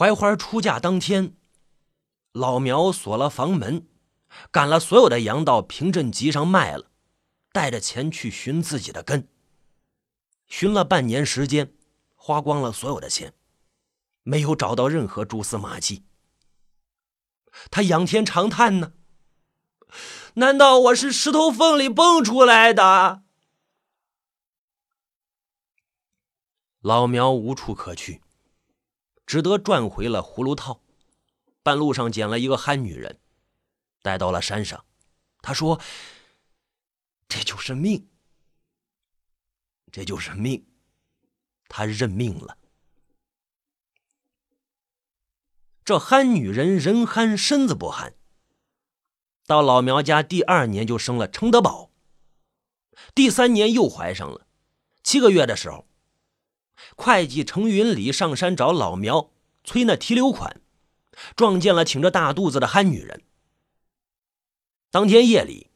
[0.00, 1.36] 槐花出嫁当天，
[2.32, 3.86] 老苗锁了房门，
[4.50, 6.90] 赶了所有的羊到平镇集上卖了，
[7.52, 9.28] 带着钱去寻自己的根。
[10.46, 11.74] 寻了半年时间，
[12.14, 13.34] 花光了所有的钱，
[14.22, 16.06] 没有找到任何蛛丝马迹。
[17.70, 18.94] 他仰天长叹呢
[20.36, 23.24] ：“难道我是石头缝里蹦出来的？”
[26.80, 28.22] 老苗无处可去，
[29.30, 30.82] 只得转回了葫芦套。
[31.62, 33.20] 半路上捡了一个憨女人，
[34.02, 34.84] 带到了山上。
[35.40, 35.80] 他说
[37.28, 38.08] ：“这就是命，
[39.92, 40.66] 这就是命。”
[41.70, 42.58] 他认命了。
[45.84, 48.16] 这憨女人人憨身子不憨，
[49.46, 51.92] 到老苗家第二年就生了程德宝，
[53.14, 54.48] 第三年又怀上了。
[55.04, 55.86] 七个月的时候。
[56.96, 59.30] 会计程云礼上山找老苗
[59.64, 60.60] 催那提留款，
[61.36, 63.22] 撞见了挺着大肚子的憨女人。
[64.90, 65.70] 当天夜里，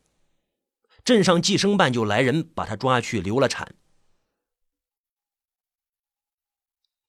[1.04, 3.74] 镇上计生办就来人把他抓去留了产。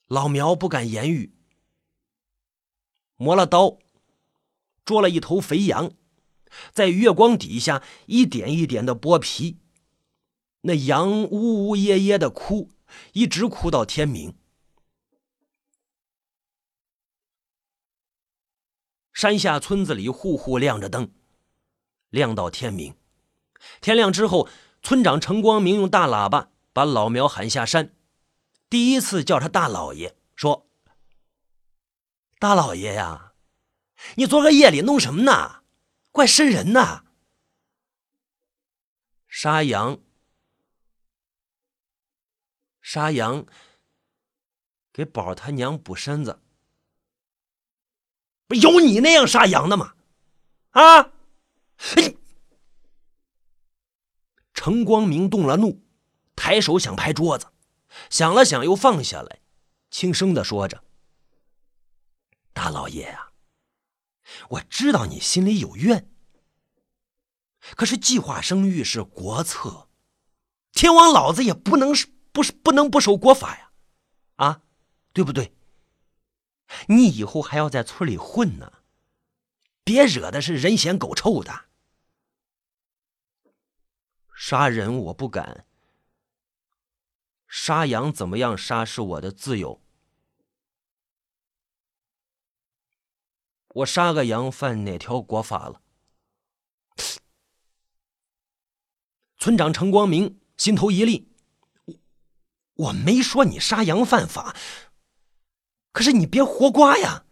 [0.08, 1.34] 老苗不敢言语，
[3.16, 3.80] 磨了刀，
[4.84, 5.92] 捉了一头肥羊，
[6.72, 9.58] 在月光底下一点一点的剥皮，
[10.62, 12.70] 那羊呜呜咽咽的哭。
[13.14, 14.38] 一直哭到天明。
[19.14, 21.14] 山下村子里户户亮着灯，
[22.10, 22.96] 亮到天明。
[23.80, 24.50] 天亮之后，
[24.84, 27.96] 村长程光明用大喇叭把老苗喊下山，
[28.70, 30.70] 第一次叫他大老爷，说
[32.38, 33.34] ：“大老爷呀，
[34.16, 35.64] 你昨个夜里弄什么呢？
[36.12, 37.06] 怪瘆人呐！
[39.28, 40.02] 杀羊。”
[42.86, 43.48] 杀羊，
[44.94, 46.40] 给宝他娘补身子，
[48.46, 49.96] 不有你那样杀羊的吗？
[50.70, 51.00] 啊！
[51.96, 52.14] 哎，
[54.54, 55.84] 程光明动了怒，
[56.36, 57.48] 抬手想拍桌子，
[58.12, 59.42] 想了想又放下来，
[59.90, 60.84] 轻声的说着
[62.54, 63.32] ：“大老爷呀，
[64.50, 66.08] 我知道你心里有怨，
[67.76, 69.90] 可是计划生育是国策，
[70.72, 73.72] 天王老子也不能是。”不是不能不守国法呀，
[74.36, 74.62] 啊，
[75.14, 75.56] 对不对？
[76.90, 78.84] 你以后还要在村里混呢，
[79.86, 81.70] 别惹的是人嫌狗臭的。
[84.36, 85.66] 杀人我不敢，
[87.48, 88.58] 杀羊怎么样？
[88.58, 89.82] 杀是我的自由。
[93.76, 95.82] 我杀个羊犯哪条国法了？
[99.38, 101.34] 村长程光明心头一立。
[102.76, 104.56] 我没说你杀羊犯法，
[105.92, 107.24] 可是你别活瓜呀！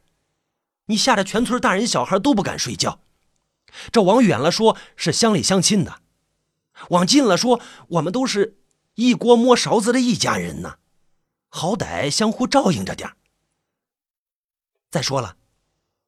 [0.85, 3.01] 你吓得全村大人小孩都不敢睡觉。
[3.91, 6.01] 这往远了说是乡里乡亲的，
[6.89, 7.59] 往近了说
[7.89, 8.59] 我们都是
[8.95, 10.77] 一锅摸勺子的一家人呢，
[11.49, 13.15] 好歹相互照应着点
[14.91, 15.37] 再说了，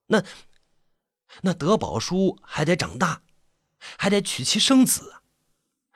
[0.07, 0.23] 那
[1.41, 3.23] 那德宝叔还得长大，
[3.97, 5.15] 还得娶妻生子，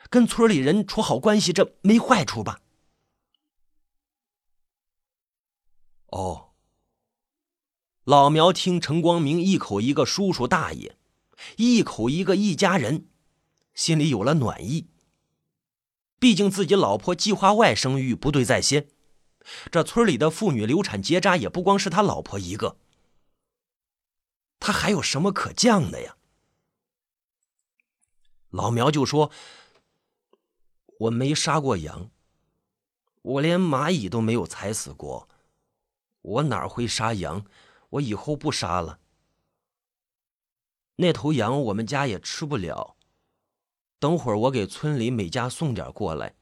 [0.10, 2.60] 跟村里人处好关系，这没坏处吧？
[6.12, 6.54] 哦，
[8.04, 10.98] 老苗听陈光明一口一个叔叔大爷，
[11.58, 13.08] 一口一个一家人，
[13.74, 14.90] 心里有了暖意。
[16.18, 18.90] 毕竟自己老婆计划外生育不对在先，
[19.72, 22.78] 这村里的妇女流产结扎也不光是他老婆一个，
[24.60, 26.18] 他还有什么可犟的呀？
[28.50, 29.32] 老苗就说
[31.02, 32.10] ：“我没杀过羊，
[33.22, 35.30] 我连蚂蚁都没有踩死过。”
[36.22, 37.46] 我哪会杀羊？
[37.92, 39.00] 我以后不杀了。
[40.98, 42.98] 那头羊我们家也吃不了，
[44.00, 46.36] 等会儿我给村里每家送点过来。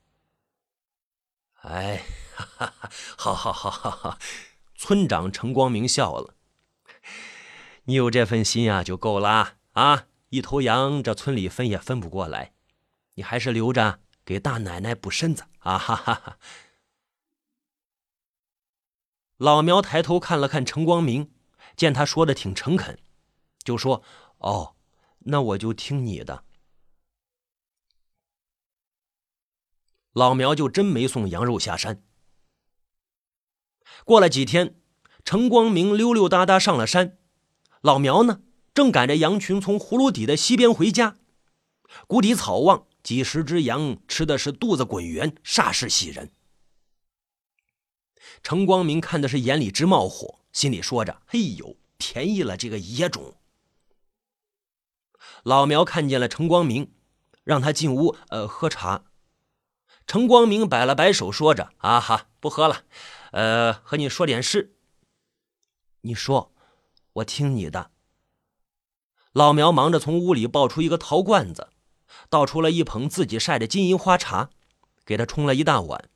[1.61, 2.03] 哎，
[3.17, 4.19] 好好好好好！
[4.75, 6.35] 村长程光明笑了。
[7.85, 10.07] 你有这份心啊，就够了啊！
[10.29, 12.53] 一头羊这村里分也分不过来，
[13.13, 15.77] 你还是留着给大奶奶补身子啊！
[15.77, 16.37] 哈哈哈。
[19.37, 21.31] 老苗抬头看了看程光明，
[21.75, 22.97] 见他说的挺诚恳，
[23.63, 24.01] 就说
[24.39, 24.75] ：“哦，
[25.19, 26.43] 那我就听你的。”
[30.13, 32.03] 老苗就真没送羊肉下山。
[34.03, 34.81] 过了几天，
[35.23, 37.19] 程光明溜溜达达上了山，
[37.81, 38.41] 老苗呢，
[38.73, 41.17] 正赶着羊群从葫芦底的西边回家。
[42.07, 46.31] 谷底草旺，几十只羊吃的是肚子滚圆，煞是喜人。
[48.43, 53.35] 程光明看的是眼里直冒火，心里说着：“嘿呦，便宜了这个野种。”
[55.43, 56.91] 老苗看见了陈光明，
[57.43, 59.03] 让他进屋，呃，喝茶。
[60.05, 62.83] 陈光明摆了摆手，说着：“啊哈，不喝了，
[63.31, 64.75] 呃，和你说点事。
[66.01, 66.53] 你说，
[67.13, 67.91] 我听你的。”
[69.33, 71.69] 老苗忙着从屋里抱出一个陶罐子，
[72.29, 74.49] 倒出了一捧自己晒的金银花茶，
[75.05, 76.09] 给他冲了一大碗，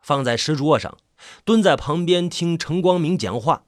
[0.00, 0.96] 放在石桌上，
[1.44, 3.64] 蹲在旁边听陈光明讲话。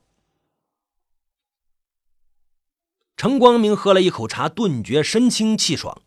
[3.17, 6.03] 陈光明喝了一口茶，顿觉神清气爽，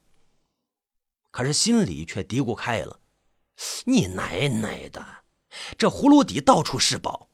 [1.30, 3.02] 可是心里却嘀咕开了
[3.86, 5.24] ：“你奶奶的，
[5.78, 7.28] 这葫芦底到处是宝，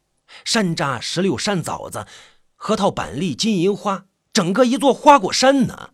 [0.44, 2.07] 山楂、石榴、山枣子、
[2.56, 5.94] 核桃、板栗、金银花，整个一座花果山呢，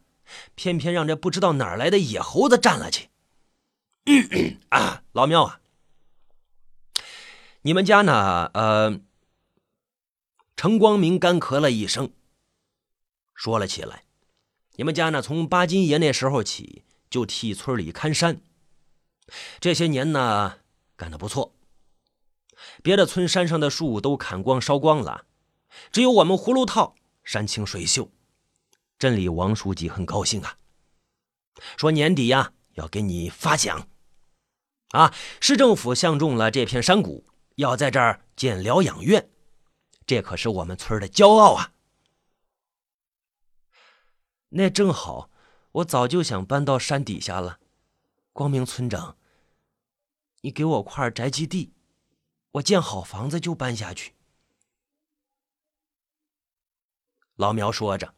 [0.55, 3.09] 偏偏让这不知道哪来的野猴子占了去。
[4.69, 5.59] 啊，老庙啊，
[7.65, 8.51] 你们家呢？
[8.53, 8.99] 呃，
[10.57, 12.11] 程光明干咳了一声。”
[13.33, 14.03] 说了起来，
[14.75, 15.21] 你们家呢？
[15.21, 18.41] 从巴金爷那时候起就替村里看山，
[19.61, 20.59] 这些年呢
[20.97, 21.55] 干得不错。
[22.81, 25.25] 别的村山上的树都砍光烧光了，
[25.89, 28.11] 只有我们葫芦套山清水秀。
[28.99, 30.57] 镇里王书记很高兴啊，
[31.77, 33.87] 说年底呀要给你发奖。
[34.89, 37.25] 啊，市政府相中了这片山谷，
[37.55, 39.29] 要在这儿建疗养院，
[40.05, 41.73] 这可是我们村的骄傲啊。
[44.49, 45.29] 那正好，
[45.71, 47.59] 我早就想搬到山底下了。
[48.31, 49.17] 光明村长，
[50.41, 51.73] 你给我块宅基地，
[52.53, 54.13] 我建好房子就搬下去。
[57.35, 58.13] 老苗说着，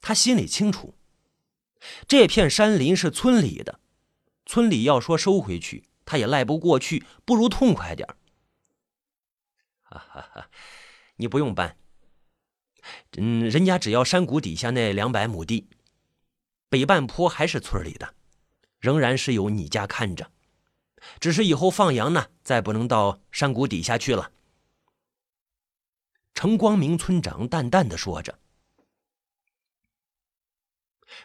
[0.00, 0.94] 他心里清楚，
[2.06, 3.80] 这片山林是村里的，
[4.46, 8.06] 村里要说收回去，他也赖不过去，不如痛快点
[9.98, 10.50] 哈哈，
[11.16, 11.76] 你不用搬。
[13.16, 15.68] 嗯，人家只要山谷底下那两百亩地，
[16.68, 18.14] 北半坡还是村里的，
[18.78, 20.30] 仍然是由你家看着。
[21.18, 24.32] 只是以后放羊呢，再不能到山谷底下去了。
[26.34, 28.38] 程光明村长淡淡的说着：“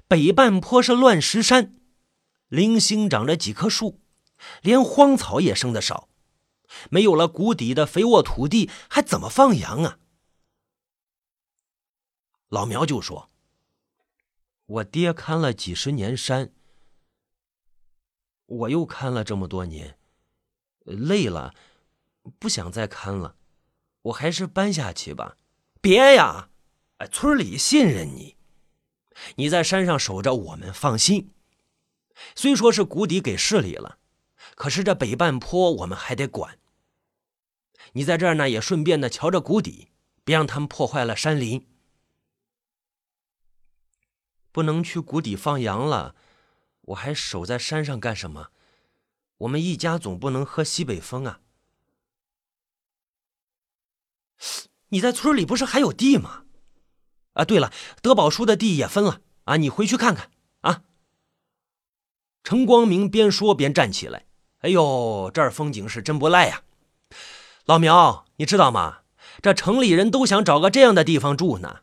[0.07, 1.75] 北半坡是乱石山，
[2.47, 4.01] 零星长着几棵树，
[4.61, 6.09] 连荒草也生得少，
[6.89, 9.99] 没有了谷底的肥沃土地，还怎么放羊啊？”
[12.49, 13.29] 老苗就说
[14.65, 16.53] ：“我爹看了几十年山，
[18.45, 19.97] 我又看了这么多年，
[20.85, 21.53] 累了，
[22.39, 23.35] 不想再看了，
[24.03, 25.37] 我还是搬下去吧。
[25.81, 26.49] 别呀，
[26.97, 28.37] 哎，村里信任你，
[29.35, 31.31] 你在山上守着，我们放心。
[32.35, 33.97] 虽说是谷底给市里了，
[34.55, 36.57] 可是这北半坡我们还得管。
[37.95, 39.87] 你在这儿呢，也顺便的瞧着谷底，
[40.25, 41.65] 别让他们破坏了山林。”
[44.51, 46.15] 不能去谷底放羊了，
[46.81, 48.51] 我还守在山上干什么？
[49.39, 51.39] 我们一家总不能喝西北风啊！
[54.89, 56.43] 你在村里不是还有地吗？
[57.33, 57.71] 啊，对了，
[58.01, 60.31] 德宝叔的地也分了啊，你回去看看
[60.61, 60.83] 啊。
[62.43, 64.25] 陈光明边说边站起来，
[64.59, 66.64] 哎呦，这儿风景是真不赖呀！
[67.65, 68.99] 老苗，你知道吗？
[69.41, 71.81] 这城里人都想找个这样的地方住呢。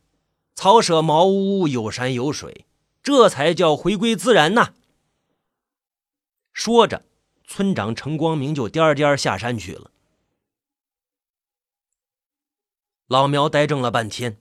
[0.55, 2.67] 草舍茅屋，有山有水，
[3.03, 4.75] 这才叫回归自然呢。
[6.53, 7.05] 说着，
[7.47, 9.91] 村长陈光明就颠颠下山去了。
[13.09, 14.41] 老苗呆怔了半天，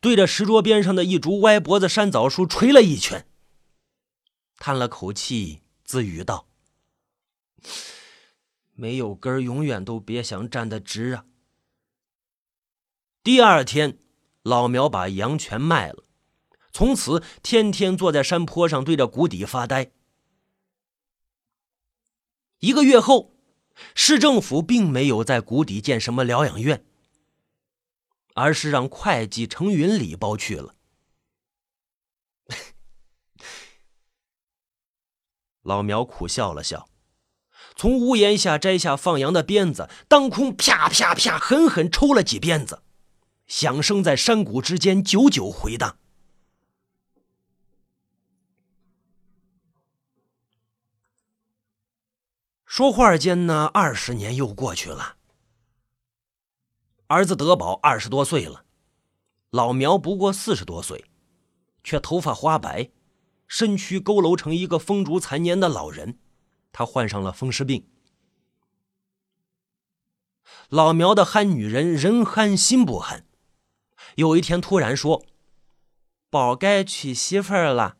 [0.00, 3.26] 对着石桌边上的一株歪脖子山枣树捶了一拳，
[4.56, 6.46] 叹了口气，自语道
[8.78, 11.26] ：“没有根，永远都别想站得直啊。”
[13.22, 13.98] 第二天。
[14.44, 16.04] 老苗把羊全卖了，
[16.72, 19.90] 从此天天坐在山坡上对着谷底发呆。
[22.60, 23.34] 一个月后，
[23.94, 26.82] 市政府并没有在谷底建什么疗养院，
[28.34, 30.74] 而是让会计程云礼包去了。
[35.60, 36.87] 老苗苦笑了笑，
[37.74, 42.82] 从屋檐下摘下放羊的鞭子，当空啪啪啪狠狠抽了几鞭子。
[43.46, 45.96] 响声在山谷之间久久回荡。
[52.66, 55.16] 说话间呢，二十年又过去了。
[57.06, 58.66] 儿子德宝二十多岁了，
[59.50, 61.06] 老苗不过四十多岁，
[61.82, 62.90] 却头发花白，
[63.46, 66.18] 身躯佝偻成一个风烛残年的老人。
[66.72, 67.88] 他患上了风湿病。
[70.68, 73.26] 老苗的憨女人人憨心不憨。
[74.16, 75.24] 有一天突然说
[76.30, 77.96] ：“宝该娶媳妇儿了。”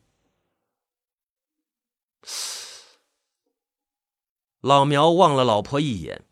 [4.61, 6.27] 老苗望了老婆一眼，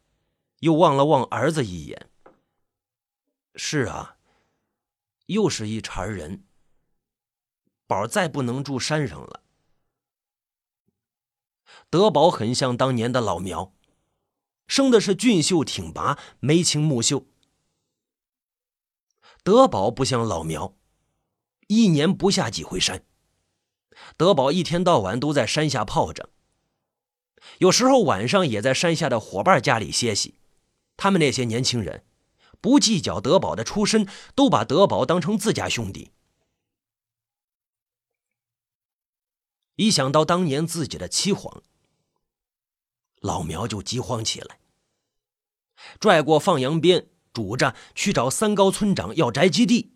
[0.58, 2.10] 又望了望儿子一眼。
[3.54, 4.16] 是啊，
[5.26, 6.44] 又是一茬人。
[7.86, 9.42] 宝再不能住山上了。
[11.96, 13.72] 德宝很像当年的老苗，
[14.66, 17.24] 生的是俊秀挺拔、眉清目秀。
[19.42, 20.76] 德宝不像老苗，
[21.68, 23.06] 一年不下几回山。
[24.18, 26.28] 德宝一天到晚都在山下泡着。
[27.60, 30.34] 有时候晚上也在山下的伙伴家里歇息，
[30.98, 32.04] 他们那些年轻人
[32.60, 36.12] 不计较德宝的出身，都把德宝当成自家兄弟。
[39.76, 41.62] 一想到当年自己的凄惶，
[43.20, 44.58] 老苗就急慌起来，
[46.00, 49.92] 拽过放羊鞭，拄着去找三高村长要宅基地。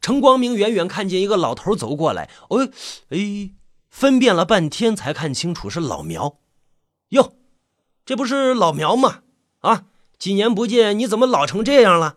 [0.00, 2.70] 陈光明远远看见一个老头走过来，哎
[3.10, 3.54] 哎。
[3.92, 6.38] 分辨了半天，才看清楚是老苗。
[7.08, 7.36] 哟，
[8.06, 9.22] 这不是老苗吗？
[9.58, 9.84] 啊，
[10.18, 12.16] 几年不见，你怎么老成这样了？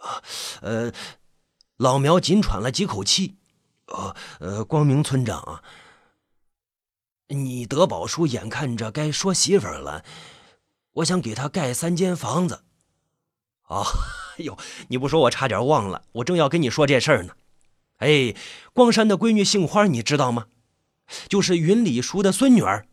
[0.00, 0.22] 啊，
[0.62, 0.90] 呃，
[1.76, 3.36] 老苗紧喘了几口气。
[3.88, 5.62] 呃呃，光明村长啊，
[7.32, 10.04] 你德宝叔眼看着该说媳妇儿了，
[10.94, 12.64] 我想给他盖三间房子。
[13.62, 13.84] 啊，
[14.38, 14.58] 哟，
[14.88, 17.36] 你不说我差点忘了，我正要跟你说这事儿呢。
[17.98, 18.34] 哎，
[18.72, 20.46] 光山的闺女杏花，你知道吗？
[21.28, 22.86] 就是云里叔的孙女儿。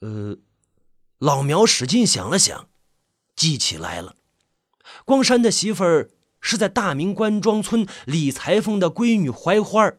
[0.00, 0.36] 呃，
[1.18, 2.68] 老苗使劲想了想，
[3.34, 4.16] 记起来了，
[5.06, 6.10] 光山的媳妇儿
[6.42, 9.92] 是在大明关庄村李裁缝的闺女槐花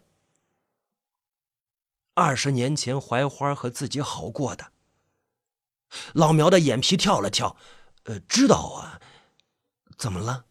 [2.13, 4.71] 二十年前，槐花和自己好过的。
[6.13, 7.55] 老苗的眼皮跳了跳，
[8.03, 9.01] 呃，知道啊，
[9.97, 10.45] 怎么了？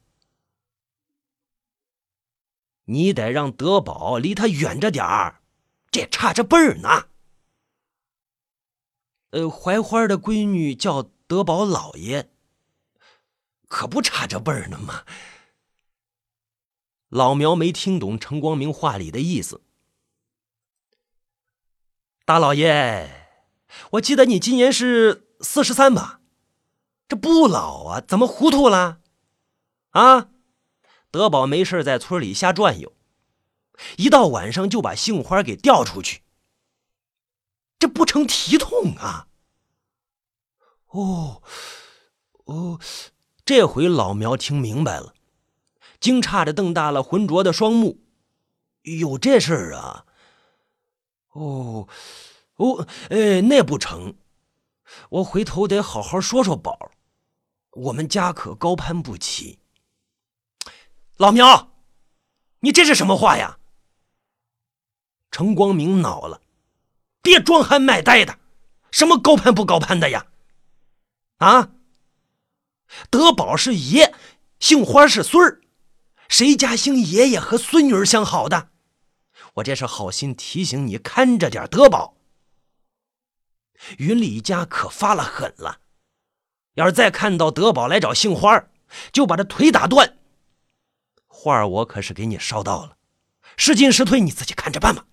[2.85, 5.43] 你得让德宝离他远着点儿，
[5.91, 7.09] 这差着辈儿呢。
[9.31, 12.31] 呃，槐花的闺女叫德宝老爷，
[13.69, 15.05] 可不差着辈儿呢吗？
[17.11, 19.63] 老苗没听懂陈光明话里的意思。
[22.31, 23.11] 大老爷，
[23.95, 26.21] 我记得你今年是四十三吧？
[27.09, 29.01] 这不老啊，怎么糊涂了？
[29.91, 30.29] 啊？
[31.11, 32.93] 德宝没事在村里瞎转悠，
[33.97, 36.23] 一到晚上就把杏花给调出去，
[37.81, 39.27] 这不成体统啊！
[40.91, 41.43] 哦，
[42.45, 42.79] 哦，
[43.45, 45.15] 这回老苗听明白了，
[45.99, 47.99] 惊诧着瞪大了浑浊的双目，
[48.83, 50.07] 有这事儿啊？
[51.33, 51.87] 哦，
[52.57, 54.15] 哦，哎，那不成，
[55.11, 56.91] 我回头得好好说说宝，
[57.71, 59.61] 我们家可高攀不起。
[61.17, 61.73] 老苗，
[62.61, 63.59] 你这是什么话呀？
[65.31, 66.41] 程光明恼了，
[67.23, 68.39] 别装憨卖呆的，
[68.91, 70.27] 什么高攀不高攀的呀？
[71.37, 71.71] 啊，
[73.09, 74.13] 德宝是爷，
[74.59, 75.61] 杏花是孙儿，
[76.29, 78.70] 谁家姓爷爷和孙女儿相好的？
[79.55, 82.17] 我这是好心提醒你，看着点德宝。
[83.99, 85.81] 云里家可发了狠了，
[86.75, 88.69] 要是再看到德宝来找杏花，
[89.13, 90.19] 就把他腿打断。
[91.27, 92.99] 话儿我可是给你捎到了，
[93.57, 95.07] 是进是退你自己看着办吧。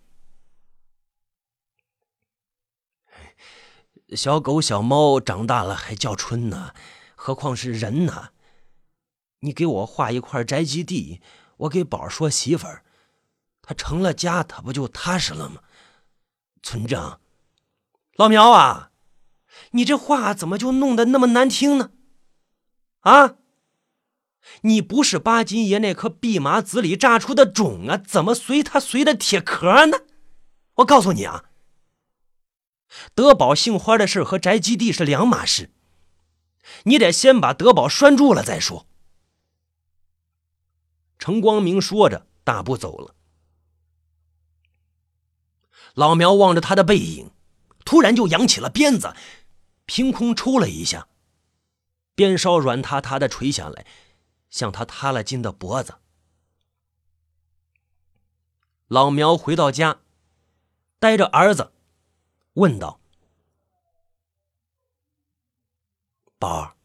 [4.15, 6.74] 小狗小猫长大了还叫春呢，
[7.15, 8.29] 何况是人呢？
[9.39, 11.22] 你给我画一块宅基地，
[11.58, 12.84] 我给宝说媳妇儿，
[13.68, 15.62] 他成了家，他不就踏实了吗？
[16.64, 17.20] 村长，
[18.16, 18.92] 老苗啊，
[19.72, 21.92] 你这话怎么就弄得那么难听呢？
[23.02, 23.36] 啊？
[24.62, 27.98] 你不是巴金爷那颗蓖麻籽里榨出的种啊？
[27.98, 29.98] 怎么随他随的铁壳呢？
[30.76, 31.44] 我告诉你啊，
[33.14, 35.72] 德宝杏花的事和宅基地是两码事，
[36.84, 38.88] 你得先把德宝拴住了再说。
[41.20, 43.14] 程光明说着，大步走了。
[45.98, 47.32] 老苗望着他的背影，
[47.84, 49.16] 突然就扬起了鞭子，
[49.88, 51.08] 凭空抽了一下，
[52.13, 53.84] 鞭梢软塌塌的垂下来。
[54.50, 55.96] 向他塌了筋的脖子。
[58.88, 60.00] 老苗回到家，
[61.00, 61.74] 带着儿子，
[62.54, 63.01] 问道
[66.39, 66.77] ：“宝儿，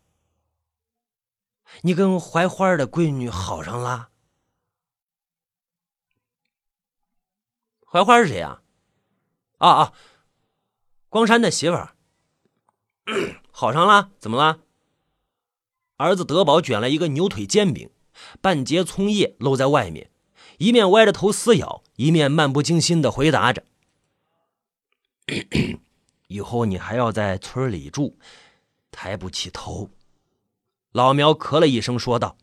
[1.83, 4.11] 你跟槐花的闺女好上了？
[7.83, 8.62] 槐花是谁呀？
[9.63, 9.93] 啊啊，
[11.09, 11.95] 光山的媳妇儿。
[13.53, 14.11] 好上了？
[14.19, 14.61] 怎么了？
[15.99, 17.89] 儿子德宝卷了一个牛腿煎饼，
[18.41, 20.11] 半截葱叶露在外面，
[20.59, 23.65] 一面歪着头撕咬，一面漫不经心的回答着
[26.27, 28.19] ：“以后你还要在村里住，
[28.91, 29.91] 抬不起头。”
[30.91, 32.37] 老苗咳了一声，说道：“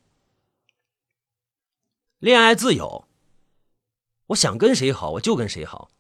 [2.20, 3.10] 恋爱自由，
[4.28, 5.92] 我想跟谁好我就跟谁好，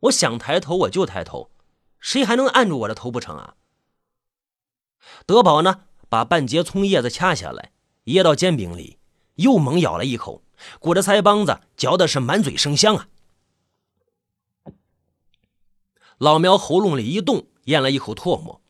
[0.00, 1.50] 我想抬头我就抬头，
[1.98, 3.56] 谁还能按住我的头不成啊？”
[5.26, 5.84] 德宝呢？
[6.10, 7.72] 把半截葱叶子掐下来，
[8.04, 8.98] 掖到煎饼里，
[9.34, 10.42] 又猛咬了一口，
[10.78, 13.08] 鼓着腮帮子，嚼的是满嘴生香啊！
[16.16, 18.62] 老苗喉咙里一动，咽了一口唾沫，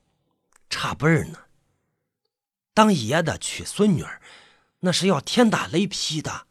[0.68, 1.44] 差辈儿呢。
[2.74, 4.20] 当爷的娶孙女儿，
[4.80, 6.48] 那是要天打雷劈的。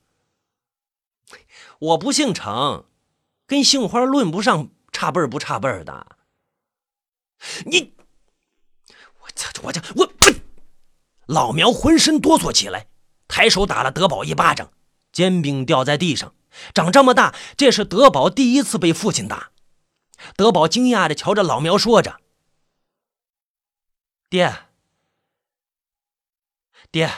[1.79, 2.85] 我不姓程，
[3.47, 6.17] 跟杏花论不上差辈儿不差辈儿的。
[7.65, 7.95] 你，
[9.21, 9.49] 我操！
[9.63, 10.33] 我这我我。
[11.27, 12.87] 老苗浑身哆嗦起来，
[13.27, 14.71] 抬手打了德宝一巴掌，
[15.11, 16.33] 煎饼掉在地上。
[16.73, 19.51] 长这么大，这是德宝第一次被父亲打。
[20.35, 22.19] 德宝惊讶的瞧着老苗，说着
[24.29, 24.55] ：“爹，
[26.89, 27.11] 爹，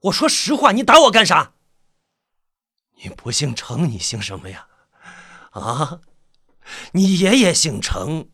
[0.00, 1.51] 我说实话，你打我干啥？
[3.02, 4.68] 你不姓程，你姓什么呀？
[5.50, 6.00] 啊，
[6.92, 8.28] 你爷爷姓程，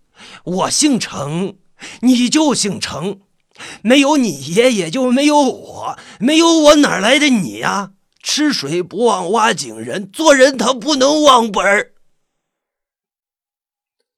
[0.45, 1.59] 我姓程，
[2.01, 3.23] 你就姓程。”
[3.83, 7.93] 没有你爷爷就没有我，没有我哪来的你呀？
[8.23, 11.95] 吃水不忘挖井人，做人他不能忘本儿。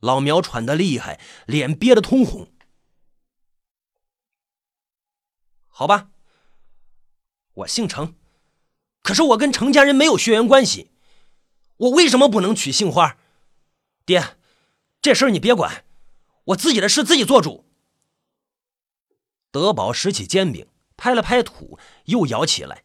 [0.00, 2.52] 老苗喘得厉害，脸憋得通红。
[5.68, 6.10] 好吧，
[7.54, 8.14] 我姓程，
[9.02, 10.90] 可是我跟程家人没有血缘关系，
[11.76, 13.16] 我为什么不能娶杏花？
[14.04, 14.36] 爹，
[15.00, 15.84] 这事儿你别管，
[16.44, 17.64] 我自己的事自己做主。
[19.50, 20.66] 德宝拾起煎饼，
[20.96, 22.84] 拍了拍土，又咬起来。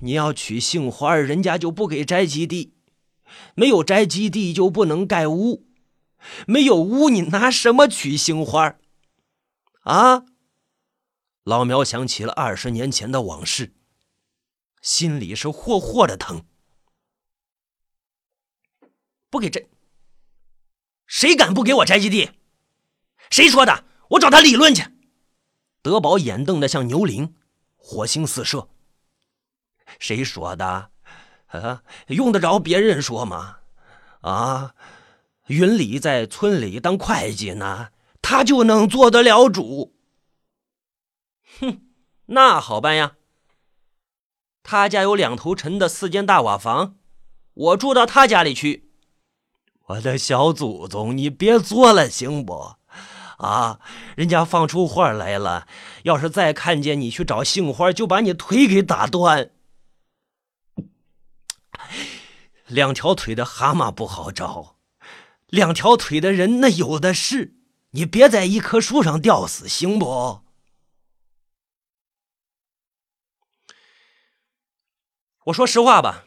[0.00, 2.72] 你要娶杏花，人家就不给宅基地；
[3.54, 5.64] 没有宅基地，就不能盖屋；
[6.46, 8.76] 没有屋，你拿什么娶杏花？
[9.82, 10.24] 啊！
[11.44, 13.74] 老苗想起了二十年前的往事，
[14.80, 16.44] 心里是霍霍的疼。
[19.28, 19.66] 不给宅，
[21.06, 22.30] 谁敢不给我宅基地？
[23.30, 23.84] 谁说的？
[24.10, 24.84] 我找他理论去。
[25.82, 27.34] 德宝眼瞪得像牛铃，
[27.76, 28.68] 火星四射。
[29.98, 30.90] 谁说的？
[31.46, 33.58] 啊，用得着别人说吗？
[34.22, 34.74] 啊，
[35.46, 37.90] 云里在村里当会计呢，
[38.20, 39.96] 他就能做得了主。
[41.60, 41.82] 哼，
[42.26, 43.16] 那好办呀。
[44.62, 46.96] 他家有两头沉的四间大瓦房，
[47.54, 48.90] 我住到他家里去。
[49.86, 52.76] 我的小祖宗，你别作了，行不？
[53.38, 53.80] 啊！
[54.16, 55.66] 人家放出话来了，
[56.02, 59.50] 要是再看见你去找杏花，就把你腿给打断。
[62.66, 64.76] 两条腿的蛤蟆不好找，
[65.46, 67.54] 两条腿的人那有的是。
[67.92, 70.42] 你别在一棵树上吊死，行不？
[75.50, 76.26] 我说实话吧，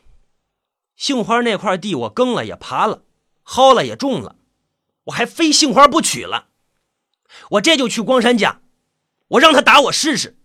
[0.95, 3.03] 杏花那块地我耕了也耙了，
[3.45, 4.35] 薅了也种了，
[5.05, 6.49] 我还非杏花不娶了。
[7.51, 8.61] 我这就去光山家，
[9.29, 10.37] 我让他打我试试。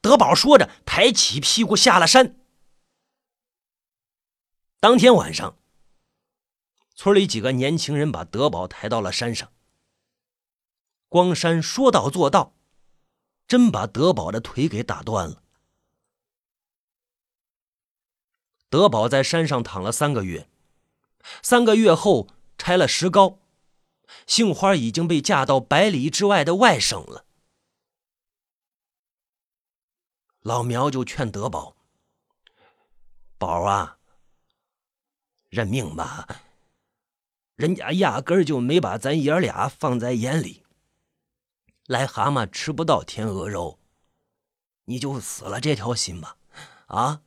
[0.00, 2.36] 德宝说着，抬起屁股下了山。
[4.80, 5.56] 当天晚上，
[6.96, 9.52] 村里几个年轻人把德宝抬到了山上。
[11.08, 12.54] 光山说到做到，
[13.46, 15.43] 真把德宝的腿给打断了。
[18.74, 20.48] 德宝在山上躺了三个月，
[21.42, 22.26] 三个月后
[22.58, 23.38] 拆了石膏。
[24.26, 27.24] 杏花已经被嫁到百里之外的外省了。
[30.40, 31.76] 老苗就劝德宝
[33.38, 33.98] ：“宝啊，
[35.50, 36.26] 认命吧，
[37.54, 40.64] 人家压根儿就没把咱爷俩放在眼里。
[41.86, 43.78] 癞蛤蟆吃不到天鹅肉，
[44.86, 46.36] 你就死了这条心吧，
[46.86, 47.20] 啊！”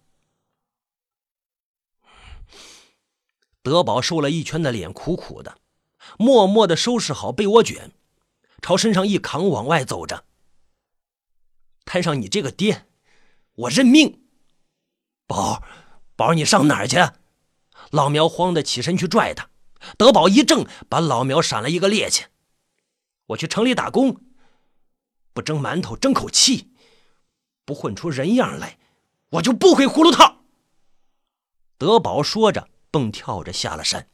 [3.68, 5.58] 德宝瘦了一圈的脸苦苦的。
[6.18, 7.92] 默默的收拾好被窝卷，
[8.62, 10.24] 朝身上一扛，往外走着。
[11.84, 12.86] 摊上你这个爹，
[13.56, 14.22] 我认命。
[15.26, 15.62] 宝，
[16.16, 16.98] 宝，你上哪儿去？
[17.92, 19.50] 老苗慌的起身去拽他，
[19.98, 22.28] 德宝一怔，把老苗闪了一个趔趄。
[23.28, 24.22] 我去城里打工，
[25.34, 26.72] 不蒸馒头争口气，
[27.66, 28.80] 不混出人样来，
[29.32, 30.38] 我就不回葫芦套。
[31.78, 34.08] 德宝说着，蹦跳着下了山。